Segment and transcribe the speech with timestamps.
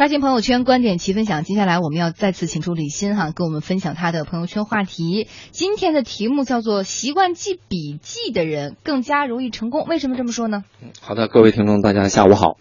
[0.00, 1.44] 刷新朋友圈，观点齐分享。
[1.44, 5.28] 接下来我们要再次请出李欣哈，跟我们分享他的朋友圈话题。
[5.50, 9.84] 今天的题目叫做“习惯记笔记的人更加容易成功”。
[9.86, 10.64] 为什么这么说呢？
[11.02, 12.56] 好的，各位听众，大家下午好。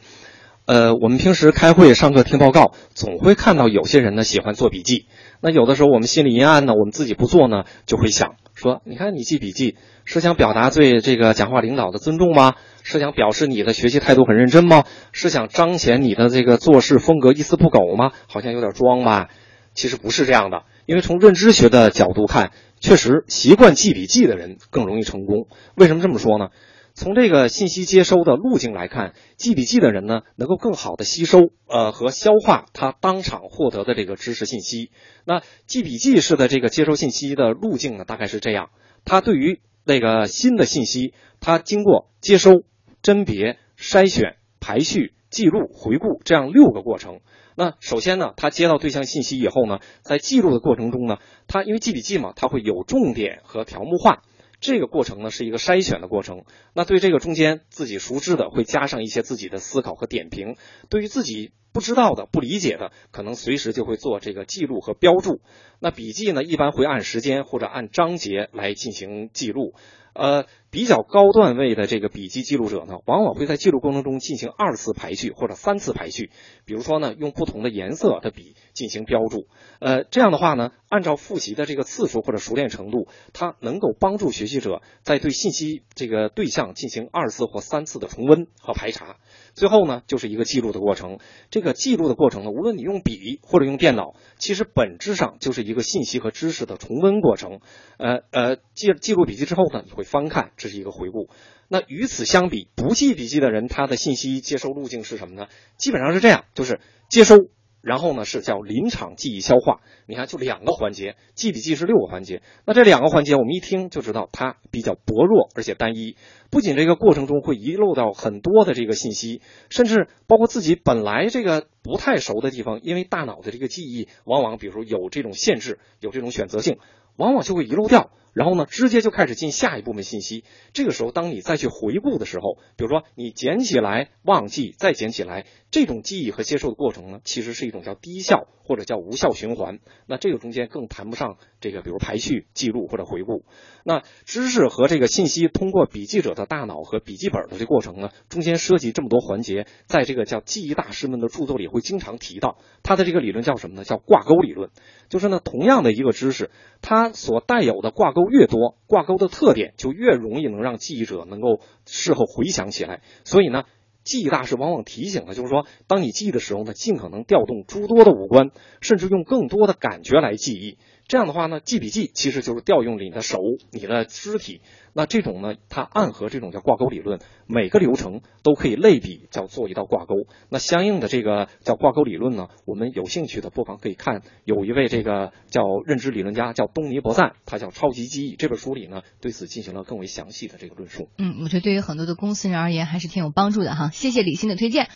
[0.66, 5.06] 呃，我们平时开会、上课听报告，总会看到有些人呢喜欢做笔记。
[5.40, 12.54] 那有的时候我们心里阴暗呢，我们自己不做呢，就会想说：你看你记笔记，是想表达对这个讲话领导的尊重吗？
[12.84, 14.84] 是想表示你的学习态度很认真吗？
[15.12, 18.12] 是想彰显你的这个做事风格一丝不苟吗？
[18.28, 19.30] 好像有点装吧。
[19.74, 25.48] 其实不是这样的，因为从认知学的角度看，确实习惯记笔记的人更容易成功。
[25.76, 26.50] 为什么这么说呢？
[27.00, 34.92] 从这个信息接收的路径来看，记笔记的人呢，能够更好的吸收呃和消化他当场获得的这个知识信息。
[35.24, 38.70] 那记笔记式的这个接收信息的路径呢，大概是这样：
[39.06, 42.64] 他对于那个新的信息，他经过接收、
[43.02, 47.22] 甄别、筛选、排序、记录、回顾这样六个过程。
[47.56, 54.22] 那首先呢，他接到对象信息以后呢，在记录的过程中呢，他因为记笔记嘛，他会有重点和条目化。
[54.60, 56.44] 这个过程呢是一个筛选的过程，
[56.74, 60.56] 那对这个中间自己熟知的会加上一些自己的思考和点评，
[60.90, 65.42] 对于自己不知道的、不理解的，可能随时就会做这个记录和标注。
[65.80, 69.74] 那笔记呢，一般会按时间或者按章节来进行记录。
[70.12, 76.32] 呃，比较高段位的这个笔记记录者呢，往往会在记录过程中进行二次排序或者三次排序。
[76.66, 79.48] 比如说呢，用不同的颜色的笔进行标注。
[79.80, 89.18] 呃，这样的话呢，按照复习的这个次数或者熟练程度，它能够帮助学习者在对信息这个对象进行二次或三次的重温和排查。
[89.54, 91.20] 最后呢，就是一个记录的过程。
[91.50, 97.62] 这个记录的过程呢，无论你用笔或者用电脑，其实本质上就是一个信息和知识的重温过程。
[97.98, 100.04] 呃呃，记记录笔记之后呢，你会。
[100.10, 101.30] 翻看，这是一个回顾。
[101.68, 105.46] 那与此相比，不记笔记的人，他的信息接收路径是什么呢？
[105.78, 107.36] 基本上是这样，就是接收，
[107.82, 109.82] 然后呢是叫临场记忆消化。
[110.08, 112.42] 你看，就两个环节，记笔记是六个环节。
[112.66, 116.16] 那这两个环节，我们一听就知道它比较薄弱，而且单一。
[116.50, 126.80] 不仅这个过程中会遗漏到很多的这个信息，甚至包括自己本来这个不太熟的地方，因为大脑的这个记忆往往，比如说有这种限制，有这种选择性，
[127.18, 128.12] 往往就会遗漏掉。
[128.40, 130.46] 然后呢，直接就开始进下一部分信息。
[130.72, 139.80] 这个时候，当你再去回顾的时候，比如说你捡起来忘记，再捡起来，这种记忆和接受的过程呢，其实是一种叫低效或者叫无效循环。
[140.08, 143.44] 那这个中间更谈不上这个，比如排序、记录或者回顾。
[143.84, 152.58] 那知识和这个信息通过笔记者的大脑和笔记本的这过程呢，中间涉及这么多环节，在这个叫记忆大师们的著作里会经常提到。
[152.84, 153.84] 他的这个理论叫什么呢？
[153.84, 154.70] 叫挂钩理论。
[155.10, 156.52] 就是呢，同样的一个知识，
[156.82, 158.29] 它所带有的挂钩。
[158.30, 163.02] 越多挂钩的特点，就越容易能让记忆者能够事后回想起来。
[163.26, 163.64] 所以呢，
[164.04, 168.52] 记忆大师往往提醒了，就是说，当你记忆的时候呢，尽可能调动诸多的五官，
[168.82, 170.78] 甚至用更多的感觉来记忆。
[171.10, 173.40] 这样的话呢，记笔记其实就是调用你的手、
[173.72, 174.62] 你的肢体。
[174.94, 180.14] 那这种呢，它暗合这种叫挂钩理论，每个流程都可以类比叫做一道挂钩。
[180.50, 191.10] 那相应的这个叫挂钩理论呢，我们有兴趣的不妨可以看有一位这个叫认知理论家叫东尼伯赞，他叫《超级记忆》这本书里呢，对此进行了更为详细的这个论述。
[191.18, 193.90] 嗯，我觉得对于很多的公司人而言还是挺有帮助的哈。
[193.92, 194.88] 谢谢李欣的推荐。